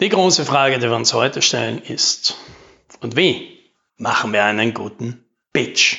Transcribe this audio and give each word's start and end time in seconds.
Die 0.00 0.08
große 0.08 0.46
Frage, 0.46 0.78
die 0.78 0.88
wir 0.88 0.96
uns 0.96 1.12
heute 1.12 1.42
stellen, 1.42 1.82
ist, 1.82 2.34
und 3.02 3.16
wie 3.16 3.58
machen 3.98 4.32
wir 4.32 4.42
einen 4.44 4.72
guten 4.72 5.26
Pitch? 5.52 5.98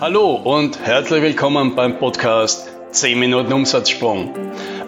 Hallo 0.00 0.34
und 0.34 0.80
herzlich 0.80 1.22
willkommen 1.22 1.76
beim 1.76 2.00
Podcast 2.00 2.68
10 2.90 3.20
Minuten 3.20 3.52
Umsatzsprung. 3.52 4.34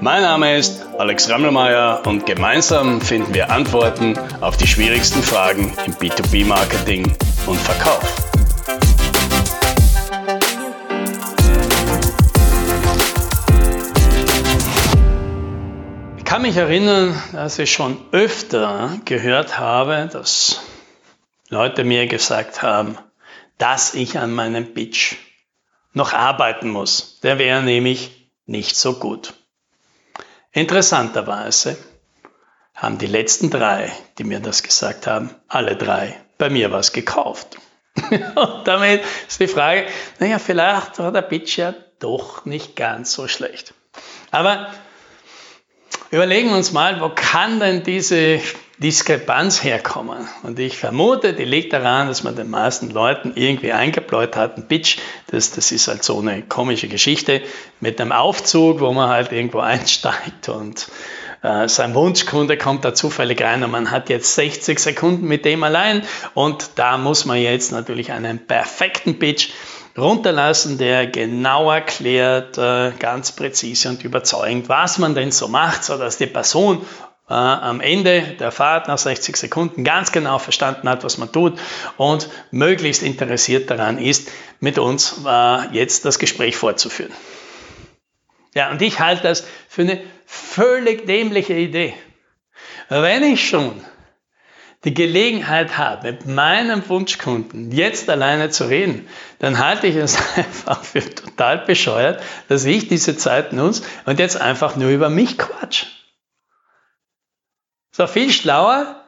Mein 0.00 0.22
Name 0.22 0.56
ist 0.56 0.84
Alex 0.98 1.30
Rammelmeier 1.30 2.02
und 2.04 2.26
gemeinsam 2.26 3.00
finden 3.00 3.32
wir 3.32 3.48
Antworten 3.52 4.18
auf 4.40 4.56
die 4.56 4.66
schwierigsten 4.66 5.22
Fragen 5.22 5.72
im 5.86 5.94
B2B-Marketing 5.94 7.04
und 7.46 7.60
Verkauf. 7.60 8.27
Kann 16.38 16.46
mich 16.46 16.56
erinnern, 16.56 17.20
dass 17.32 17.58
ich 17.58 17.72
schon 17.72 17.98
öfter 18.12 19.00
gehört 19.04 19.58
habe, 19.58 20.08
dass 20.12 20.60
Leute 21.48 21.82
mir 21.82 22.06
gesagt 22.06 22.62
haben, 22.62 22.96
dass 23.58 23.94
ich 23.94 24.20
an 24.20 24.32
meinem 24.32 24.72
Pitch 24.72 25.16
noch 25.94 26.12
arbeiten 26.12 26.70
muss. 26.70 27.18
Der 27.24 27.40
wäre 27.40 27.60
nämlich 27.60 28.30
nicht 28.46 28.76
so 28.76 29.00
gut. 29.00 29.34
Interessanterweise 30.52 31.76
haben 32.72 32.98
die 32.98 33.06
letzten 33.06 33.50
drei, 33.50 33.90
die 34.18 34.22
mir 34.22 34.38
das 34.38 34.62
gesagt 34.62 35.08
haben, 35.08 35.34
alle 35.48 35.74
drei 35.74 36.20
bei 36.38 36.50
mir 36.50 36.70
was 36.70 36.92
gekauft. 36.92 37.58
Und 38.10 38.62
damit 38.64 39.02
ist 39.26 39.40
die 39.40 39.48
Frage, 39.48 39.86
naja, 40.20 40.38
vielleicht 40.38 41.00
war 41.00 41.10
der 41.10 41.22
Pitch 41.22 41.58
ja 41.58 41.74
doch 41.98 42.44
nicht 42.44 42.76
ganz 42.76 43.12
so 43.12 43.26
schlecht. 43.26 43.74
Aber 44.30 44.68
Überlegen 46.10 46.48
wir 46.48 46.56
uns 46.56 46.72
mal, 46.72 47.02
wo 47.02 47.10
kann 47.14 47.60
denn 47.60 47.82
diese 47.82 48.40
Diskrepanz 48.78 49.62
herkommen? 49.62 50.26
Und 50.42 50.58
ich 50.58 50.78
vermute, 50.78 51.34
die 51.34 51.44
liegt 51.44 51.74
daran, 51.74 52.08
dass 52.08 52.24
man 52.24 52.34
den 52.34 52.48
meisten 52.48 52.88
Leuten 52.88 53.32
irgendwie 53.34 53.72
eingebläut 53.72 54.34
hat, 54.34 54.56
ein 54.56 54.66
Pitch, 54.66 54.96
das, 55.26 55.50
das 55.50 55.70
ist 55.70 55.86
halt 55.86 56.02
so 56.02 56.18
eine 56.18 56.40
komische 56.40 56.88
Geschichte 56.88 57.42
mit 57.80 58.00
einem 58.00 58.12
Aufzug, 58.12 58.80
wo 58.80 58.90
man 58.94 59.10
halt 59.10 59.32
irgendwo 59.32 59.58
einsteigt 59.60 60.48
und 60.48 60.88
äh, 61.42 61.68
sein 61.68 61.94
Wunschkunde 61.94 62.56
kommt 62.56 62.86
da 62.86 62.94
zufällig 62.94 63.42
rein 63.42 63.62
und 63.62 63.70
man 63.70 63.90
hat 63.90 64.08
jetzt 64.08 64.34
60 64.34 64.78
Sekunden 64.78 65.28
mit 65.28 65.44
dem 65.44 65.62
allein 65.62 66.02
und 66.32 66.70
da 66.76 66.96
muss 66.96 67.26
man 67.26 67.36
jetzt 67.36 67.70
natürlich 67.70 68.12
einen 68.12 68.38
perfekten 68.46 69.18
Pitch 69.18 69.50
runterlassen, 69.98 70.78
der 70.78 71.06
genau 71.06 71.70
erklärt, 71.70 72.58
äh, 72.58 72.92
ganz 72.98 73.32
präzise 73.32 73.88
und 73.88 74.04
überzeugend, 74.04 74.68
was 74.68 74.98
man 74.98 75.14
denn 75.14 75.30
so 75.30 75.48
macht, 75.48 75.84
sodass 75.84 76.18
die 76.18 76.26
Person 76.26 76.82
äh, 77.28 77.34
am 77.34 77.80
Ende 77.80 78.22
der 78.38 78.50
Fahrt 78.50 78.88
nach 78.88 78.98
60 78.98 79.36
Sekunden 79.36 79.84
ganz 79.84 80.12
genau 80.12 80.38
verstanden 80.38 80.88
hat, 80.88 81.04
was 81.04 81.18
man 81.18 81.30
tut 81.30 81.58
und 81.96 82.28
möglichst 82.50 83.02
interessiert 83.02 83.70
daran 83.70 83.98
ist, 83.98 84.30
mit 84.60 84.78
uns 84.78 85.16
äh, 85.26 85.74
jetzt 85.74 86.04
das 86.04 86.18
Gespräch 86.18 86.56
fortzuführen. 86.56 87.12
Ja, 88.54 88.70
und 88.70 88.80
ich 88.80 88.98
halte 89.00 89.24
das 89.24 89.46
für 89.68 89.82
eine 89.82 90.00
völlig 90.24 91.06
dämliche 91.06 91.54
Idee. 91.54 91.94
Wenn 92.88 93.22
ich 93.22 93.46
schon 93.46 93.84
die 94.84 94.94
Gelegenheit 94.94 95.76
habe, 95.76 96.12
mit 96.12 96.26
meinem 96.26 96.88
Wunschkunden 96.88 97.72
jetzt 97.72 98.08
alleine 98.08 98.50
zu 98.50 98.68
reden, 98.68 99.08
dann 99.40 99.58
halte 99.58 99.88
ich 99.88 99.96
es 99.96 100.16
einfach 100.36 100.84
für 100.84 101.00
total 101.00 101.58
bescheuert, 101.58 102.22
dass 102.48 102.64
ich 102.64 102.88
diese 102.88 103.16
Zeit 103.16 103.52
nutze 103.52 103.82
und 104.06 104.20
jetzt 104.20 104.40
einfach 104.40 104.76
nur 104.76 104.90
über 104.90 105.10
mich 105.10 105.36
quatsch. 105.36 105.86
So 107.90 108.06
viel 108.06 108.30
schlauer. 108.30 109.04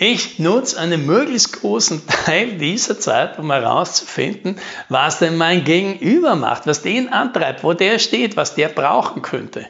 Ich 0.00 0.38
nutze 0.38 0.78
einen 0.78 1.06
möglichst 1.06 1.54
großen 1.54 2.06
Teil 2.06 2.58
dieser 2.58 3.00
Zeit, 3.00 3.36
um 3.40 3.50
herauszufinden, 3.50 4.60
was 4.88 5.18
denn 5.18 5.36
mein 5.36 5.64
Gegenüber 5.64 6.36
macht, 6.36 6.68
was 6.68 6.82
den 6.82 7.12
antreibt, 7.12 7.64
wo 7.64 7.72
der 7.72 7.98
steht, 7.98 8.36
was 8.36 8.54
der 8.54 8.68
brauchen 8.68 9.22
könnte. 9.22 9.66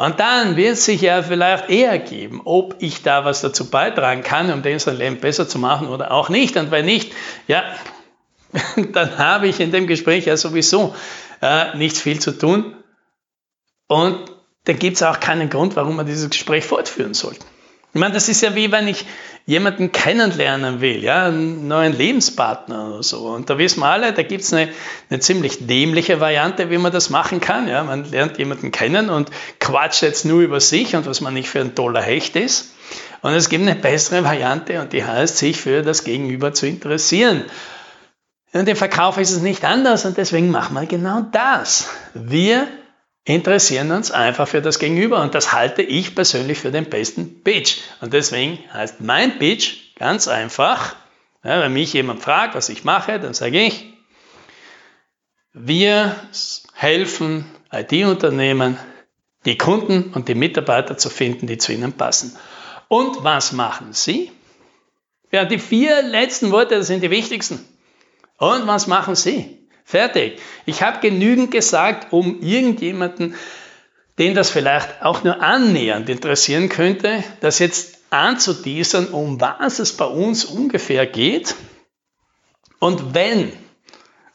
Und 0.00 0.18
dann 0.18 0.56
wird 0.56 0.78
sich 0.78 1.02
ja 1.02 1.22
vielleicht 1.22 1.68
eher 1.68 1.98
geben, 1.98 2.40
ob 2.46 2.76
ich 2.78 3.02
da 3.02 3.26
was 3.26 3.42
dazu 3.42 3.68
beitragen 3.68 4.22
kann, 4.22 4.50
um 4.50 4.62
den 4.62 4.78
sein 4.78 4.96
Leben 4.96 5.20
besser 5.20 5.46
zu 5.46 5.58
machen 5.58 5.88
oder 5.88 6.10
auch 6.12 6.30
nicht. 6.30 6.56
Und 6.56 6.70
wenn 6.70 6.86
nicht, 6.86 7.12
ja, 7.48 7.64
dann 8.92 9.18
habe 9.18 9.46
ich 9.46 9.60
in 9.60 9.72
dem 9.72 9.86
Gespräch 9.86 10.24
ja 10.24 10.38
sowieso 10.38 10.94
äh, 11.42 11.76
nichts 11.76 12.00
viel 12.00 12.18
zu 12.18 12.32
tun. 12.32 12.76
Und 13.88 14.32
dann 14.64 14.78
gibt 14.78 14.96
es 14.96 15.02
auch 15.02 15.20
keinen 15.20 15.50
Grund, 15.50 15.76
warum 15.76 15.96
wir 15.96 16.04
dieses 16.04 16.30
Gespräch 16.30 16.64
fortführen 16.64 17.12
sollten. 17.12 17.44
Ich 17.92 18.00
meine, 18.00 18.14
das 18.14 18.28
ist 18.28 18.40
ja 18.40 18.54
wie 18.54 18.70
wenn 18.70 18.86
ich 18.86 19.04
jemanden 19.46 19.90
kennenlernen 19.90 20.80
will, 20.80 21.02
ja, 21.02 21.26
einen 21.26 21.66
neuen 21.66 21.96
Lebenspartner 21.96 22.88
oder 22.88 23.02
so. 23.02 23.26
Und 23.26 23.50
da 23.50 23.58
wissen 23.58 23.80
wir 23.80 23.86
alle, 23.86 24.12
da 24.12 24.22
gibt 24.22 24.42
es 24.42 24.52
eine, 24.52 24.68
eine 25.08 25.18
ziemlich 25.18 25.66
dämliche 25.66 26.20
Variante, 26.20 26.70
wie 26.70 26.78
man 26.78 26.92
das 26.92 27.10
machen 27.10 27.40
kann. 27.40 27.66
Ja. 27.66 27.82
Man 27.82 28.08
lernt 28.08 28.38
jemanden 28.38 28.70
kennen 28.70 29.10
und 29.10 29.30
quatscht 29.58 30.02
jetzt 30.02 30.24
nur 30.24 30.40
über 30.40 30.60
sich 30.60 30.94
und 30.94 31.06
was 31.06 31.20
man 31.20 31.34
nicht 31.34 31.48
für 31.48 31.60
ein 31.60 31.74
toller 31.74 32.02
Hecht 32.02 32.36
ist. 32.36 32.74
Und 33.22 33.32
es 33.32 33.48
gibt 33.48 33.62
eine 33.66 33.74
bessere 33.74 34.22
Variante 34.22 34.80
und 34.80 34.92
die 34.92 35.04
heißt, 35.04 35.36
sich 35.36 35.60
für 35.60 35.82
das 35.82 36.04
Gegenüber 36.04 36.54
zu 36.54 36.66
interessieren. 36.66 37.44
Und 38.52 38.68
im 38.68 38.76
Verkauf 38.76 39.18
ist 39.18 39.30
es 39.32 39.42
nicht 39.42 39.64
anders 39.64 40.04
und 40.04 40.16
deswegen 40.16 40.50
machen 40.50 40.74
wir 40.74 40.86
genau 40.86 41.22
das. 41.32 41.88
Wir 42.14 42.66
interessieren 43.24 43.90
uns 43.92 44.10
einfach 44.10 44.48
für 44.48 44.62
das 44.62 44.78
Gegenüber 44.78 45.20
und 45.22 45.34
das 45.34 45.52
halte 45.52 45.82
ich 45.82 46.14
persönlich 46.14 46.58
für 46.58 46.70
den 46.70 46.86
besten 46.86 47.42
Pitch. 47.42 47.78
Und 48.00 48.12
deswegen 48.12 48.58
heißt 48.72 49.00
mein 49.00 49.38
Pitch 49.38 49.94
ganz 49.96 50.28
einfach, 50.28 50.96
ja, 51.44 51.60
wenn 51.60 51.72
mich 51.72 51.92
jemand 51.92 52.22
fragt, 52.22 52.54
was 52.54 52.68
ich 52.68 52.84
mache, 52.84 53.18
dann 53.20 53.34
sage 53.34 53.60
ich, 53.60 53.86
wir 55.52 56.16
helfen 56.74 57.44
IT-Unternehmen, 57.72 58.78
die 59.44 59.56
Kunden 59.56 60.12
und 60.14 60.28
die 60.28 60.34
Mitarbeiter 60.34 60.96
zu 60.96 61.08
finden, 61.08 61.46
die 61.46 61.58
zu 61.58 61.72
ihnen 61.72 61.92
passen. 61.92 62.36
Und 62.88 63.24
was 63.24 63.52
machen 63.52 63.92
sie? 63.92 64.30
Ja, 65.32 65.44
die 65.44 65.58
vier 65.58 66.02
letzten 66.02 66.50
Worte, 66.50 66.82
sind 66.82 67.02
die 67.02 67.10
wichtigsten. 67.10 67.64
Und 68.36 68.66
was 68.66 68.86
machen 68.86 69.14
sie? 69.14 69.59
Fertig. 69.84 70.40
Ich 70.66 70.82
habe 70.82 71.00
genügend 71.00 71.50
gesagt, 71.50 72.12
um 72.12 72.40
irgendjemanden, 72.40 73.34
den 74.18 74.34
das 74.34 74.50
vielleicht 74.50 75.02
auch 75.02 75.24
nur 75.24 75.40
annähernd 75.42 76.08
interessieren 76.08 76.68
könnte, 76.68 77.24
das 77.40 77.58
jetzt 77.58 77.98
anzuteasern, 78.10 79.08
um 79.08 79.40
was 79.40 79.78
es 79.78 79.96
bei 79.96 80.04
uns 80.04 80.44
ungefähr 80.44 81.06
geht. 81.06 81.54
Und 82.78 83.14
wenn 83.14 83.52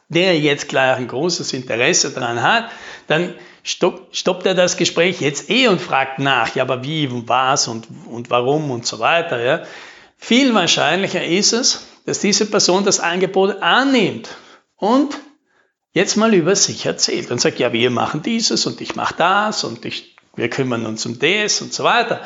der 0.08 0.38
jetzt 0.38 0.68
gleich 0.68 0.96
ein 0.96 1.08
großes 1.08 1.52
Interesse 1.52 2.10
daran 2.10 2.42
hat, 2.42 2.70
dann 3.06 3.34
stoppt 3.62 4.46
er 4.46 4.54
das 4.54 4.76
Gespräch 4.76 5.20
jetzt 5.20 5.50
eh 5.50 5.66
und 5.68 5.80
fragt 5.80 6.20
nach, 6.20 6.54
ja, 6.54 6.62
aber 6.62 6.84
wie 6.84 7.08
und 7.08 7.28
was 7.28 7.66
und, 7.66 7.88
und 8.06 8.30
warum 8.30 8.70
und 8.70 8.86
so 8.86 9.00
weiter. 9.00 9.42
Ja. 9.42 9.62
Viel 10.16 10.54
wahrscheinlicher 10.54 11.24
ist 11.24 11.52
es, 11.52 11.86
dass 12.06 12.20
diese 12.20 12.46
Person 12.46 12.84
das 12.84 13.00
Angebot 13.00 13.62
annimmt 13.62 14.28
und 14.76 15.18
jetzt 15.96 16.16
mal 16.16 16.34
über 16.34 16.54
sich 16.54 16.84
erzählt 16.84 17.30
und 17.30 17.40
sagt, 17.40 17.58
ja, 17.58 17.72
wir 17.72 17.90
machen 17.90 18.20
dieses 18.20 18.66
und 18.66 18.82
ich 18.82 18.96
mache 18.96 19.14
das 19.16 19.64
und 19.64 19.86
ich, 19.86 20.14
wir 20.34 20.50
kümmern 20.50 20.84
uns 20.84 21.06
um 21.06 21.18
das 21.18 21.62
und 21.62 21.72
so 21.72 21.84
weiter. 21.84 22.20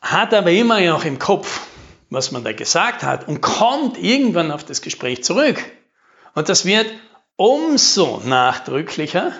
Hat 0.00 0.32
aber 0.32 0.50
immer 0.50 0.80
noch 0.80 1.04
im 1.04 1.18
Kopf, 1.18 1.60
was 2.08 2.32
man 2.32 2.42
da 2.42 2.54
gesagt 2.54 3.02
hat 3.02 3.28
und 3.28 3.42
kommt 3.42 3.98
irgendwann 3.98 4.50
auf 4.50 4.64
das 4.64 4.80
Gespräch 4.80 5.24
zurück. 5.24 5.62
Und 6.34 6.48
das 6.48 6.64
wird 6.64 6.90
umso 7.36 8.22
nachdrücklicher, 8.24 9.32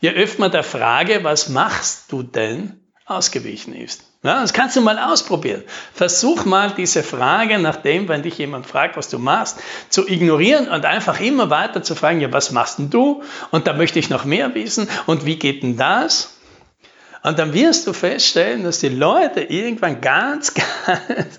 je 0.00 0.08
öfter 0.08 0.48
der 0.48 0.64
Frage, 0.64 1.24
was 1.24 1.50
machst 1.50 2.10
du 2.10 2.22
denn, 2.22 2.83
ausgewichen 3.06 3.74
ist. 3.74 4.02
Ja, 4.22 4.40
das 4.40 4.54
kannst 4.54 4.76
du 4.76 4.80
mal 4.80 4.98
ausprobieren. 4.98 5.62
Versuch 5.92 6.46
mal 6.46 6.72
diese 6.74 7.02
Frage 7.02 7.58
nach 7.58 7.76
dem, 7.76 8.08
wenn 8.08 8.22
dich 8.22 8.38
jemand 8.38 8.66
fragt, 8.66 8.96
was 8.96 9.10
du 9.10 9.18
machst, 9.18 9.58
zu 9.90 10.08
ignorieren 10.08 10.68
und 10.68 10.86
einfach 10.86 11.20
immer 11.20 11.50
weiter 11.50 11.82
zu 11.82 11.94
fragen, 11.94 12.22
ja, 12.22 12.32
was 12.32 12.50
machst 12.50 12.78
denn 12.78 12.88
du? 12.88 13.22
Und 13.50 13.66
da 13.66 13.74
möchte 13.74 13.98
ich 13.98 14.08
noch 14.08 14.24
mehr 14.24 14.54
wissen. 14.54 14.88
Und 15.04 15.26
wie 15.26 15.36
geht 15.36 15.62
denn 15.62 15.76
das? 15.76 16.38
Und 17.22 17.38
dann 17.38 17.52
wirst 17.52 17.86
du 17.86 17.92
feststellen, 17.92 18.64
dass 18.64 18.80
die 18.80 18.88
Leute 18.88 19.42
irgendwann 19.42 20.00
ganz, 20.00 20.54
ganz 20.86 21.38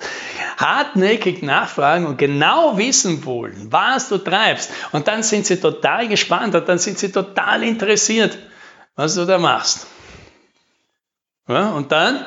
hartnäckig 0.58 1.42
nachfragen 1.42 2.06
und 2.06 2.18
genau 2.18 2.78
wissen 2.78 3.26
wollen, 3.26 3.72
was 3.72 4.10
du 4.10 4.20
treibst. 4.20 4.72
Und 4.92 5.08
dann 5.08 5.24
sind 5.24 5.48
sie 5.48 5.60
total 5.60 6.08
gespannt 6.08 6.54
und 6.54 6.70
dann 6.70 6.78
sind 6.78 7.00
sie 7.00 7.12
total 7.12 7.64
interessiert, 7.64 8.38
was 8.96 9.16
du 9.16 9.26
da 9.26 9.40
machst. 9.40 9.88
Ja, 11.48 11.72
und 11.72 11.92
dann 11.92 12.26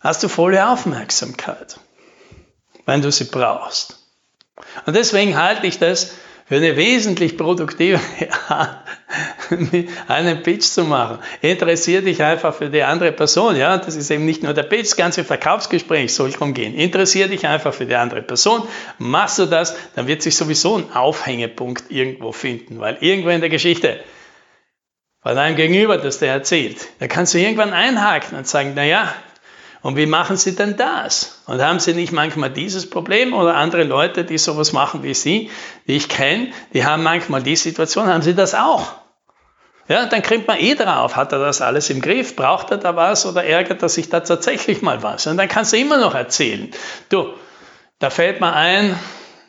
hast 0.00 0.22
du 0.22 0.28
volle 0.28 0.68
Aufmerksamkeit, 0.68 1.78
wenn 2.84 3.02
du 3.02 3.10
sie 3.10 3.24
brauchst. 3.24 3.98
Und 4.86 4.96
deswegen 4.96 5.36
halte 5.36 5.66
ich 5.66 5.78
das 5.78 6.12
für 6.46 6.56
eine 6.56 6.76
wesentlich 6.76 7.36
produktive 7.36 8.00
Art, 8.48 8.78
einen 10.06 10.42
Pitch 10.42 10.62
zu 10.62 10.84
machen. 10.84 11.18
Interessier 11.40 12.02
dich 12.02 12.22
einfach 12.22 12.54
für 12.54 12.70
die 12.70 12.82
andere 12.82 13.10
Person. 13.10 13.56
Ja, 13.56 13.78
das 13.78 13.96
ist 13.96 14.10
eben 14.10 14.24
nicht 14.24 14.44
nur 14.44 14.54
der 14.54 14.62
Pitch, 14.62 14.84
das 14.84 14.96
ganze 14.96 15.24
Verkaufsgespräch 15.24 16.14
soll 16.14 16.30
darum 16.30 16.54
gehen. 16.54 16.74
Interessier 16.74 17.26
dich 17.26 17.46
einfach 17.46 17.74
für 17.74 17.86
die 17.86 17.96
andere 17.96 18.22
Person. 18.22 18.62
Machst 18.98 19.40
du 19.40 19.46
das, 19.46 19.76
dann 19.96 20.06
wird 20.06 20.22
sich 20.22 20.36
sowieso 20.36 20.76
ein 20.76 20.92
Aufhängepunkt 20.92 21.90
irgendwo 21.90 22.30
finden, 22.30 22.78
weil 22.78 22.98
irgendwo 23.00 23.30
in 23.30 23.40
der 23.40 23.50
Geschichte 23.50 23.98
von 25.26 25.34
deinem 25.34 25.56
Gegenüber, 25.56 25.98
das 25.98 26.20
der 26.20 26.32
erzählt, 26.32 26.86
da 27.00 27.08
kannst 27.08 27.34
du 27.34 27.38
irgendwann 27.38 27.72
einhaken 27.72 28.38
und 28.38 28.46
sagen, 28.46 28.74
naja, 28.74 29.12
und 29.82 29.96
wie 29.96 30.06
machen 30.06 30.36
Sie 30.36 30.54
denn 30.54 30.76
das? 30.76 31.42
Und 31.46 31.60
haben 31.60 31.80
Sie 31.80 31.94
nicht 31.94 32.12
manchmal 32.12 32.50
dieses 32.50 32.88
Problem 32.88 33.34
oder 33.34 33.56
andere 33.56 33.82
Leute, 33.82 34.22
die 34.22 34.38
sowas 34.38 34.72
machen 34.72 35.02
wie 35.02 35.14
Sie, 35.14 35.50
die 35.88 35.96
ich 35.96 36.08
kenne, 36.08 36.52
die 36.74 36.84
haben 36.84 37.02
manchmal 37.02 37.42
die 37.42 37.56
Situation, 37.56 38.06
haben 38.06 38.22
Sie 38.22 38.36
das 38.36 38.54
auch? 38.54 38.92
Ja, 39.88 40.06
dann 40.06 40.22
kriegt 40.22 40.46
man 40.46 40.60
eh 40.60 40.76
drauf, 40.76 41.16
hat 41.16 41.32
er 41.32 41.40
das 41.40 41.60
alles 41.60 41.90
im 41.90 42.00
Griff, 42.00 42.36
braucht 42.36 42.70
er 42.70 42.76
da 42.76 42.94
was 42.94 43.26
oder 43.26 43.42
ärgert 43.42 43.82
er 43.82 43.88
sich 43.88 44.08
da 44.08 44.20
tatsächlich 44.20 44.80
mal 44.80 45.02
was? 45.02 45.26
Und 45.26 45.38
dann 45.38 45.48
kannst 45.48 45.72
du 45.72 45.76
immer 45.76 45.98
noch 45.98 46.14
erzählen. 46.14 46.70
Du, 47.08 47.34
da 47.98 48.10
fällt 48.10 48.40
mir 48.40 48.52
ein, 48.52 48.96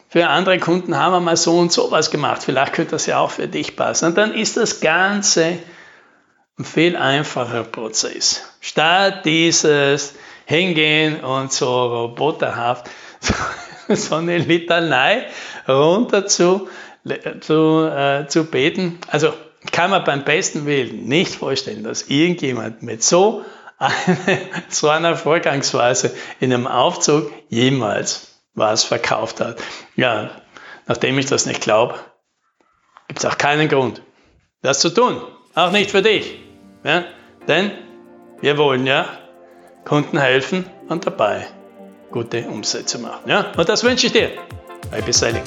für 0.10 0.28
andere 0.28 0.60
Kunden 0.60 0.98
haben 0.98 1.12
wir 1.12 1.20
mal 1.20 1.38
so 1.38 1.58
und 1.58 1.72
so 1.72 1.92
was 1.92 2.12
gemacht, 2.12 2.44
vielleicht 2.44 2.74
könnte 2.74 2.92
das 2.92 3.06
ja 3.06 3.20
auch 3.20 3.32
für 3.32 3.48
dich 3.48 3.76
passen. 3.76 4.06
Und 4.06 4.18
dann 4.18 4.34
ist 4.34 4.58
das 4.58 4.80
Ganze 4.80 5.60
ein 6.58 6.66
viel 6.66 6.96
einfacher 6.96 7.64
Prozess. 7.64 8.44
Statt 8.62 9.26
dieses, 9.26 10.14
hingehen 10.48 11.20
und 11.20 11.52
so 11.52 11.68
roboterhaft 11.68 12.90
so 13.90 14.16
eine 14.16 14.38
Litanei 14.38 15.28
runter 15.68 16.26
zu, 16.26 16.70
zu, 17.42 17.86
äh, 17.86 18.28
zu 18.28 18.46
beten. 18.46 19.00
Also 19.10 19.34
kann 19.72 19.92
man 19.92 20.06
beim 20.06 20.24
besten 20.24 20.66
Willen 20.66 21.06
nicht 21.06 21.36
vorstellen, 21.36 21.84
dass 21.84 22.04
irgendjemand 22.04 22.82
mit 22.82 23.04
so, 23.04 23.44
eine, 23.78 24.40
so 24.70 24.90
einer 24.90 25.18
Vorgangsweise 25.18 26.16
in 26.40 26.54
einem 26.54 26.66
Aufzug 26.66 27.32
jemals 27.50 28.37
was 28.58 28.84
verkauft 28.84 29.40
hat. 29.40 29.62
Ja, 29.96 30.32
nachdem 30.88 31.18
ich 31.18 31.28
das 31.28 31.46
nicht 31.46 31.62
glaube, 31.62 31.96
gibt 33.08 33.20
es 33.20 33.26
auch 33.26 33.38
keinen 33.38 33.70
Grund, 33.70 34.02
das 34.62 34.80
zu 34.80 34.90
tun. 34.90 35.22
Auch 35.56 35.72
nicht 35.72 35.92
für 35.92 36.02
dich. 36.02 36.40
Ja? 36.84 37.06
Denn 37.48 37.72
wir 38.42 38.58
wollen 38.58 38.86
ja 38.86 39.08
Kunden 39.86 40.18
helfen 40.18 40.66
und 40.90 41.06
dabei 41.06 41.48
gute 42.12 42.48
Umsätze 42.48 43.00
machen. 43.00 43.30
Ja? 43.30 43.52
Und 43.56 43.70
das 43.70 43.84
wünsche 43.84 44.08
ich 44.08 44.14
dir. 44.14 44.32
Bei 44.92 45.02
Beselling. 45.02 45.44